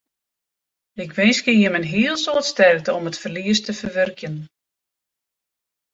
[1.03, 4.35] Ik winskje jimme in hiel soad sterkte om it ferlies te ferwurkjen.